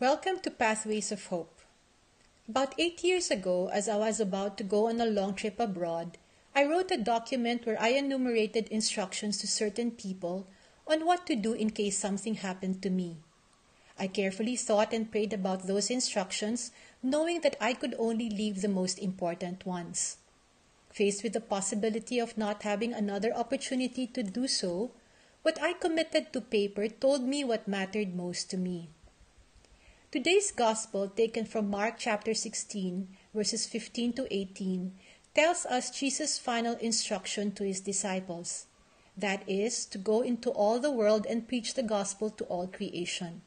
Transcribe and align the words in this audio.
Welcome 0.00 0.38
to 0.44 0.50
Pathways 0.52 1.10
of 1.10 1.26
Hope. 1.26 1.58
About 2.48 2.72
eight 2.78 3.02
years 3.02 3.32
ago, 3.32 3.68
as 3.72 3.88
I 3.88 3.96
was 3.96 4.20
about 4.20 4.56
to 4.58 4.62
go 4.62 4.86
on 4.86 5.00
a 5.00 5.06
long 5.06 5.34
trip 5.34 5.58
abroad, 5.58 6.18
I 6.54 6.66
wrote 6.66 6.92
a 6.92 7.02
document 7.02 7.66
where 7.66 7.80
I 7.82 7.88
enumerated 7.88 8.68
instructions 8.68 9.38
to 9.38 9.48
certain 9.48 9.90
people 9.90 10.46
on 10.86 11.04
what 11.04 11.26
to 11.26 11.34
do 11.34 11.52
in 11.52 11.70
case 11.70 11.98
something 11.98 12.34
happened 12.34 12.80
to 12.82 12.90
me. 12.90 13.16
I 13.98 14.06
carefully 14.06 14.54
thought 14.54 14.92
and 14.92 15.10
prayed 15.10 15.32
about 15.32 15.66
those 15.66 15.90
instructions, 15.90 16.70
knowing 17.02 17.40
that 17.40 17.56
I 17.60 17.72
could 17.74 17.96
only 17.98 18.30
leave 18.30 18.60
the 18.60 18.68
most 18.68 19.00
important 19.00 19.66
ones. 19.66 20.18
Faced 20.92 21.24
with 21.24 21.32
the 21.32 21.40
possibility 21.40 22.20
of 22.20 22.38
not 22.38 22.62
having 22.62 22.94
another 22.94 23.34
opportunity 23.34 24.06
to 24.06 24.22
do 24.22 24.46
so, 24.46 24.92
what 25.42 25.60
I 25.60 25.72
committed 25.72 26.32
to 26.34 26.40
paper 26.40 26.86
told 26.86 27.22
me 27.24 27.42
what 27.42 27.66
mattered 27.66 28.14
most 28.14 28.48
to 28.50 28.56
me. 28.56 28.90
Today's 30.10 30.52
gospel, 30.52 31.06
taken 31.06 31.44
from 31.44 31.68
Mark 31.68 31.96
chapter 31.98 32.32
16, 32.32 33.08
verses 33.34 33.66
15 33.66 34.14
to 34.14 34.26
18, 34.30 34.92
tells 35.34 35.66
us 35.66 35.90
Jesus' 35.90 36.38
final 36.38 36.76
instruction 36.76 37.52
to 37.52 37.62
his 37.62 37.80
disciples 37.80 38.64
that 39.18 39.46
is, 39.46 39.84
to 39.84 39.98
go 39.98 40.22
into 40.22 40.48
all 40.48 40.78
the 40.78 40.90
world 40.90 41.26
and 41.28 41.46
preach 41.46 41.74
the 41.74 41.82
gospel 41.82 42.30
to 42.30 42.44
all 42.44 42.66
creation. 42.66 43.42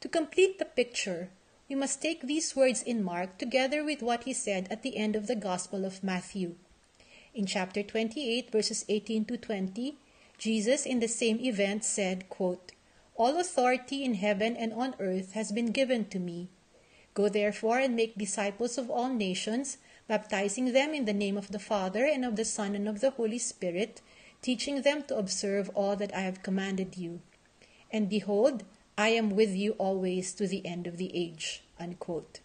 To 0.00 0.08
complete 0.08 0.58
the 0.58 0.64
picture, 0.64 1.30
we 1.68 1.76
must 1.76 2.02
take 2.02 2.22
these 2.22 2.56
words 2.56 2.82
in 2.82 3.04
Mark 3.04 3.38
together 3.38 3.84
with 3.84 4.02
what 4.02 4.24
he 4.24 4.32
said 4.32 4.66
at 4.68 4.82
the 4.82 4.96
end 4.96 5.14
of 5.14 5.28
the 5.28 5.36
Gospel 5.36 5.84
of 5.84 6.02
Matthew. 6.02 6.56
In 7.34 7.46
chapter 7.46 7.84
28, 7.84 8.50
verses 8.50 8.84
18 8.88 9.26
to 9.26 9.36
20, 9.36 9.94
Jesus 10.38 10.84
in 10.84 10.98
the 10.98 11.06
same 11.06 11.38
event 11.38 11.84
said, 11.84 12.28
quote, 12.28 12.72
All 13.18 13.40
authority 13.40 14.04
in 14.04 14.14
heaven 14.14 14.56
and 14.56 14.74
on 14.74 14.94
earth 15.00 15.32
has 15.32 15.50
been 15.50 15.72
given 15.72 16.04
to 16.10 16.18
me. 16.18 16.48
Go 17.14 17.30
therefore 17.30 17.78
and 17.78 17.96
make 17.96 18.18
disciples 18.18 18.76
of 18.76 18.90
all 18.90 19.08
nations, 19.08 19.78
baptizing 20.06 20.72
them 20.72 20.92
in 20.92 21.06
the 21.06 21.14
name 21.14 21.38
of 21.38 21.50
the 21.50 21.58
Father 21.58 22.04
and 22.04 22.26
of 22.26 22.36
the 22.36 22.44
Son 22.44 22.74
and 22.74 22.86
of 22.86 23.00
the 23.00 23.10
Holy 23.10 23.38
Spirit, 23.38 24.02
teaching 24.42 24.82
them 24.82 25.02
to 25.04 25.16
observe 25.16 25.70
all 25.74 25.96
that 25.96 26.14
I 26.14 26.20
have 26.20 26.42
commanded 26.42 26.98
you. 26.98 27.20
And 27.90 28.10
behold, 28.10 28.64
I 28.98 29.08
am 29.08 29.30
with 29.30 29.56
you 29.56 29.72
always 29.78 30.34
to 30.34 30.46
the 30.46 30.64
end 30.66 30.86
of 30.86 30.98
the 30.98 31.10
age. 31.16 31.62
Unquote. 31.80 32.40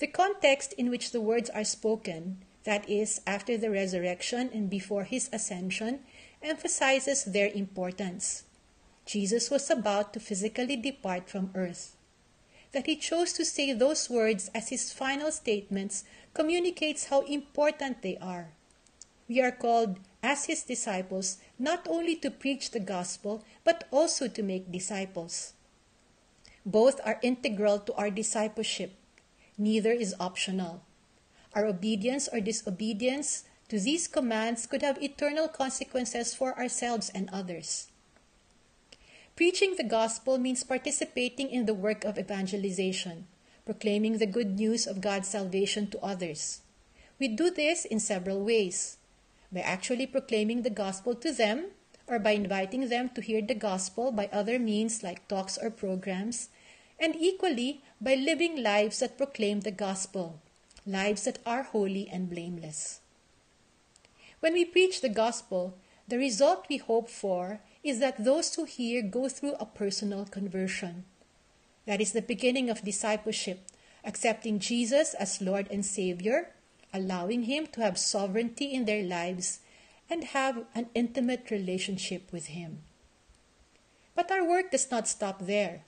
The 0.00 0.08
context 0.08 0.72
in 0.72 0.90
which 0.90 1.12
the 1.12 1.20
words 1.20 1.50
are 1.50 1.64
spoken, 1.64 2.42
that 2.64 2.88
is, 2.88 3.20
after 3.26 3.56
the 3.56 3.70
resurrection 3.70 4.50
and 4.52 4.68
before 4.68 5.04
his 5.04 5.30
ascension, 5.32 6.00
emphasizes 6.42 7.24
their 7.24 7.48
importance. 7.48 8.42
Jesus 9.08 9.48
was 9.48 9.70
about 9.70 10.12
to 10.12 10.20
physically 10.20 10.76
depart 10.76 11.30
from 11.30 11.50
earth. 11.54 11.96
That 12.72 12.84
he 12.84 12.94
chose 12.94 13.32
to 13.32 13.44
say 13.44 13.72
those 13.72 14.10
words 14.10 14.50
as 14.54 14.68
his 14.68 14.92
final 14.92 15.32
statements 15.32 16.04
communicates 16.34 17.06
how 17.06 17.22
important 17.22 18.02
they 18.02 18.18
are. 18.18 18.52
We 19.26 19.40
are 19.40 19.50
called, 19.50 19.96
as 20.22 20.44
his 20.44 20.62
disciples, 20.62 21.38
not 21.58 21.88
only 21.88 22.16
to 22.16 22.30
preach 22.30 22.70
the 22.70 22.84
gospel, 22.84 23.42
but 23.64 23.88
also 23.90 24.28
to 24.28 24.42
make 24.42 24.70
disciples. 24.70 25.54
Both 26.66 27.00
are 27.02 27.18
integral 27.22 27.78
to 27.88 27.94
our 27.94 28.10
discipleship. 28.10 28.92
Neither 29.56 29.92
is 29.92 30.14
optional. 30.20 30.82
Our 31.54 31.64
obedience 31.64 32.28
or 32.30 32.40
disobedience 32.40 33.44
to 33.70 33.80
these 33.80 34.06
commands 34.06 34.66
could 34.66 34.82
have 34.82 35.02
eternal 35.02 35.48
consequences 35.48 36.34
for 36.34 36.52
ourselves 36.58 37.08
and 37.14 37.30
others. 37.32 37.88
Preaching 39.38 39.76
the 39.76 39.84
gospel 39.84 40.36
means 40.36 40.64
participating 40.64 41.48
in 41.48 41.64
the 41.64 41.72
work 41.72 42.02
of 42.02 42.18
evangelization, 42.18 43.28
proclaiming 43.64 44.18
the 44.18 44.26
good 44.26 44.58
news 44.58 44.84
of 44.84 45.00
God's 45.00 45.28
salvation 45.28 45.86
to 45.90 46.02
others. 46.02 46.62
We 47.20 47.28
do 47.28 47.48
this 47.48 47.84
in 47.84 48.00
several 48.00 48.42
ways 48.42 48.96
by 49.52 49.60
actually 49.60 50.08
proclaiming 50.08 50.62
the 50.62 50.74
gospel 50.74 51.14
to 51.14 51.30
them, 51.30 51.66
or 52.08 52.18
by 52.18 52.32
inviting 52.32 52.88
them 52.88 53.10
to 53.10 53.20
hear 53.20 53.40
the 53.40 53.54
gospel 53.54 54.10
by 54.10 54.28
other 54.32 54.58
means 54.58 55.04
like 55.04 55.28
talks 55.28 55.56
or 55.56 55.70
programs, 55.70 56.48
and 56.98 57.14
equally 57.14 57.80
by 58.00 58.16
living 58.16 58.60
lives 58.60 58.98
that 58.98 59.16
proclaim 59.16 59.60
the 59.60 59.70
gospel, 59.70 60.40
lives 60.84 61.22
that 61.22 61.38
are 61.46 61.62
holy 61.62 62.08
and 62.10 62.28
blameless. 62.28 62.98
When 64.40 64.54
we 64.54 64.64
preach 64.64 65.00
the 65.00 65.08
gospel, 65.08 65.78
the 66.08 66.18
result 66.18 66.66
we 66.68 66.78
hope 66.78 67.08
for 67.08 67.60
is 67.82 68.00
that 68.00 68.24
those 68.24 68.54
who 68.54 68.64
hear 68.64 69.02
go 69.02 69.28
through 69.28 69.54
a 69.54 69.66
personal 69.66 70.24
conversion. 70.24 71.04
That 71.86 72.00
is 72.00 72.12
the 72.12 72.22
beginning 72.22 72.68
of 72.70 72.82
discipleship, 72.84 73.66
accepting 74.04 74.58
Jesus 74.58 75.14
as 75.14 75.40
Lord 75.40 75.68
and 75.70 75.84
Savior, 75.84 76.50
allowing 76.92 77.44
Him 77.44 77.66
to 77.68 77.80
have 77.80 77.98
sovereignty 77.98 78.72
in 78.72 78.84
their 78.84 79.02
lives, 79.02 79.60
and 80.10 80.24
have 80.24 80.64
an 80.74 80.88
intimate 80.94 81.50
relationship 81.50 82.32
with 82.32 82.46
Him. 82.46 82.80
But 84.14 84.30
our 84.30 84.44
work 84.44 84.70
does 84.70 84.90
not 84.90 85.06
stop 85.06 85.46
there 85.46 85.84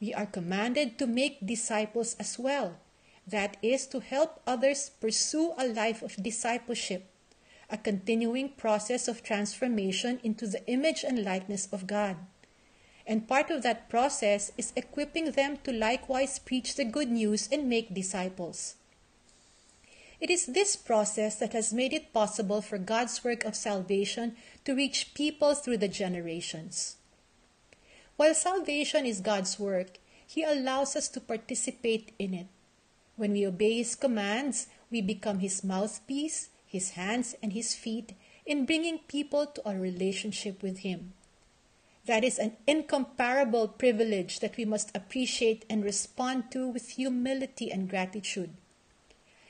we 0.00 0.14
are 0.14 0.26
commanded 0.26 0.98
to 0.98 1.06
make 1.06 1.46
disciples 1.46 2.16
as 2.18 2.38
well. 2.38 2.80
That 3.26 3.58
is, 3.62 3.86
to 3.88 4.00
help 4.00 4.40
others 4.46 4.90
pursue 4.98 5.52
a 5.58 5.68
life 5.68 6.02
of 6.02 6.16
discipleship, 6.16 7.04
a 7.70 7.78
continuing 7.78 8.50
process 8.50 9.08
of 9.08 9.22
transformation 9.22 10.20
into 10.22 10.46
the 10.46 10.66
image 10.66 11.04
and 11.04 11.24
likeness 11.24 11.68
of 11.72 11.86
God. 11.86 12.16
And 13.06 13.26
part 13.26 13.50
of 13.50 13.62
that 13.62 13.88
process 13.88 14.52
is 14.58 14.72
equipping 14.76 15.32
them 15.32 15.58
to 15.64 15.72
likewise 15.72 16.38
preach 16.38 16.76
the 16.76 16.84
good 16.84 17.10
news 17.10 17.48
and 17.50 17.68
make 17.68 17.94
disciples. 17.94 18.74
It 20.20 20.28
is 20.28 20.46
this 20.46 20.76
process 20.76 21.36
that 21.36 21.54
has 21.54 21.72
made 21.72 21.94
it 21.94 22.12
possible 22.12 22.60
for 22.60 22.76
God's 22.76 23.24
work 23.24 23.44
of 23.44 23.56
salvation 23.56 24.36
to 24.64 24.74
reach 24.74 25.14
people 25.14 25.54
through 25.54 25.78
the 25.78 25.88
generations. 25.88 26.96
While 28.16 28.34
salvation 28.34 29.06
is 29.06 29.22
God's 29.22 29.58
work, 29.58 29.98
He 30.26 30.44
allows 30.44 30.94
us 30.94 31.08
to 31.08 31.20
participate 31.20 32.12
in 32.18 32.34
it. 32.34 32.48
When 33.16 33.32
we 33.32 33.46
obey 33.46 33.78
His 33.78 33.94
commands, 33.94 34.66
we 34.90 35.00
become 35.00 35.38
His 35.38 35.64
mouthpiece, 35.64 36.50
His 36.70 36.90
hands, 36.90 37.34
and 37.42 37.52
His 37.52 37.74
feet 37.74 38.12
in 38.46 38.64
bringing 38.64 39.00
people 39.08 39.44
to 39.44 39.68
a 39.68 39.74
relationship 39.74 40.62
with 40.62 40.78
Him. 40.78 41.14
That 42.06 42.22
is 42.22 42.38
an 42.38 42.52
incomparable 42.64 43.66
privilege 43.66 44.38
that 44.38 44.56
we 44.56 44.64
must 44.64 44.96
appreciate 44.96 45.64
and 45.68 45.82
respond 45.82 46.52
to 46.52 46.68
with 46.68 46.90
humility 46.90 47.72
and 47.72 47.90
gratitude. 47.90 48.54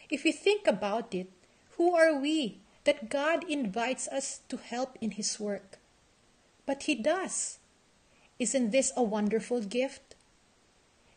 If 0.08 0.24
we 0.24 0.32
think 0.32 0.66
about 0.66 1.14
it, 1.14 1.30
who 1.76 1.94
are 1.94 2.16
we 2.18 2.60
that 2.84 3.10
God 3.10 3.44
invites 3.44 4.08
us 4.08 4.40
to 4.48 4.56
help 4.56 4.96
in 5.02 5.10
His 5.10 5.38
work? 5.38 5.78
But 6.64 6.84
He 6.84 6.94
does. 6.94 7.58
Isn't 8.38 8.70
this 8.70 8.94
a 8.96 9.02
wonderful 9.02 9.60
gift? 9.60 10.14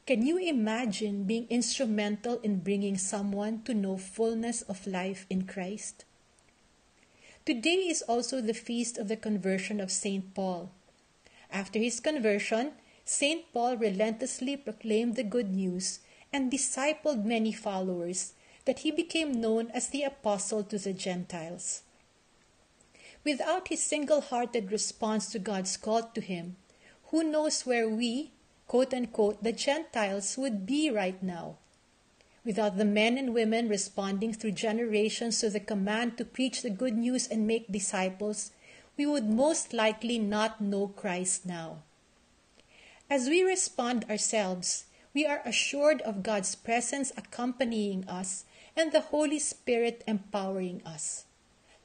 Can 0.06 0.26
you 0.26 0.38
imagine 0.38 1.24
being 1.24 1.48
instrumental 1.50 2.42
in 2.42 2.60
bringing 2.60 2.98
someone 2.98 3.64
to 3.64 3.74
know 3.74 3.96
fullness 3.96 4.62
of 4.64 4.86
life 4.86 5.26
in 5.30 5.48
Christ? 5.48 6.04
Today 7.46 7.88
is 7.88 8.02
also 8.02 8.42
the 8.42 8.54
feast 8.54 8.98
of 8.98 9.08
the 9.08 9.16
conversion 9.16 9.80
of 9.80 9.92
St. 9.92 10.34
Paul. 10.34 10.72
After 11.50 11.80
his 11.80 12.02
conversion, 12.02 12.74
St. 13.06 13.46
Paul 13.54 13.78
relentlessly 13.78 14.58
proclaimed 14.58 15.16
the 15.16 15.24
good 15.24 15.54
news 15.54 16.02
and 16.34 16.52
discipled 16.52 17.24
many 17.24 17.54
followers 17.54 18.34
that 18.66 18.80
he 18.80 18.92
became 18.92 19.40
known 19.40 19.72
as 19.72 19.88
the 19.88 20.04
apostle 20.04 20.66
to 20.66 20.78
the 20.78 20.92
Gentiles. 20.92 21.84
Without 23.24 23.70
his 23.70 23.82
single 23.82 24.20
hearted 24.20 24.70
response 24.70 25.32
to 25.32 25.40
God's 25.40 25.78
call 25.78 26.04
to 26.04 26.20
him, 26.20 26.58
who 27.06 27.24
knows 27.24 27.66
where 27.66 27.88
we, 27.88 28.32
quote 28.68 28.94
unquote, 28.94 29.44
the 29.44 29.52
Gentiles 29.52 30.38
would 30.38 30.66
be 30.66 30.90
right 30.90 31.22
now? 31.22 31.58
Without 32.46 32.78
the 32.78 32.86
men 32.86 33.18
and 33.18 33.34
women 33.34 33.70
responding 33.70 34.34
through 34.34 34.52
generations 34.52 35.40
to 35.40 35.50
the 35.50 35.60
command 35.60 36.18
to 36.18 36.26
preach 36.26 36.62
the 36.62 36.70
good 36.70 36.98
news 36.98 37.28
and 37.28 37.48
make 37.48 37.72
disciples, 37.72 38.52
we 38.98 39.06
would 39.06 39.30
most 39.30 39.74
likely 39.74 40.20
not 40.20 40.60
know 40.60 40.88
Christ 40.88 41.46
now. 41.46 41.84
As 43.10 43.30
we 43.30 43.44
respond 43.44 44.06
ourselves, 44.10 44.86
we 45.14 45.26
are 45.26 45.42
assured 45.46 46.02
of 46.02 46.24
God's 46.24 46.56
presence 46.56 47.12
accompanying 47.16 48.08
us 48.10 48.46
and 48.76 48.92
the 48.92 49.14
Holy 49.14 49.40
Spirit 49.40 50.04
empowering 50.08 50.82
us. 50.86 51.26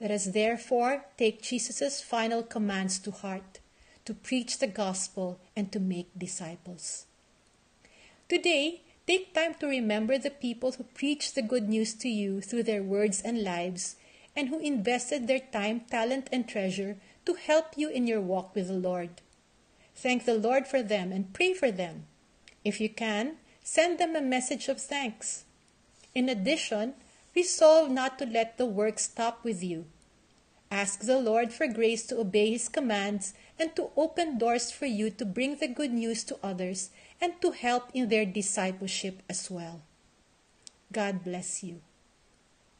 Let 0.01 0.11
us 0.11 0.27
therefore 0.27 1.05
take 1.17 1.43
Jesus' 1.43 2.01
final 2.01 2.43
commands 2.43 2.99
to 3.01 3.11
heart 3.11 3.61
to 4.09 4.15
preach 4.15 4.57
the 4.57 4.67
gospel, 4.67 5.39
and 5.55 5.71
to 5.71 5.79
make 5.79 6.09
disciples. 6.17 7.05
Today, 8.27 8.81
take 9.07 9.35
time 9.35 9.53
to 9.61 9.67
remember 9.67 10.17
the 10.17 10.31
people 10.31 10.73
who 10.73 10.85
preached 10.85 11.35
the 11.35 11.43
good 11.43 11.69
news 11.69 11.93
to 11.93 12.09
you 12.09 12.41
through 12.41 12.63
their 12.63 12.83
words 12.83 13.21
and 13.21 13.45
lives, 13.45 13.97
and 14.35 14.49
who 14.49 14.61
invested 14.61 15.27
their 15.27 15.45
time, 15.53 15.81
talent, 15.91 16.27
and 16.33 16.49
treasure 16.49 16.97
to 17.27 17.35
help 17.35 17.77
you 17.77 17.91
in 17.91 18.07
your 18.07 18.23
walk 18.23 18.55
with 18.55 18.69
the 18.69 18.73
Lord. 18.73 19.21
Thank 19.95 20.25
the 20.25 20.41
Lord 20.41 20.67
for 20.67 20.83
them 20.83 21.13
and 21.13 21.35
pray 21.35 21.53
for 21.53 21.71
them. 21.71 22.07
If 22.65 22.81
you 22.81 22.89
can, 22.89 23.37
send 23.63 23.99
them 23.99 24.17
a 24.17 24.23
message 24.23 24.69
of 24.69 24.81
thanks. 24.81 25.45
In 26.15 26.31
addition, 26.31 26.95
resolve 27.37 27.91
not 27.91 28.19
to 28.21 28.25
let 28.25 28.57
the 28.57 28.65
work 28.65 28.99
stop 29.01 29.45
with 29.45 29.63
you. 29.63 29.85
Ask 30.71 31.01
the 31.01 31.19
Lord 31.19 31.53
for 31.53 31.67
grace 31.67 32.07
to 32.07 32.21
obey 32.21 32.51
His 32.51 32.69
commands 32.69 33.35
and 33.59 33.75
to 33.77 33.91
open 33.97 34.39
doors 34.39 34.71
for 34.71 34.87
you 34.87 35.11
to 35.11 35.25
bring 35.25 35.57
the 35.57 35.69
good 35.69 35.93
news 35.93 36.25
to 36.25 36.39
others 36.43 36.91
and 37.21 37.33
to 37.41 37.53
help 37.53 37.91
in 37.95 38.09
their 38.09 38.27
discipleship 38.27 39.23
as 39.29 39.51
well. 39.51 39.83
God 40.93 41.25
bless 41.25 41.63
you. 41.63 41.81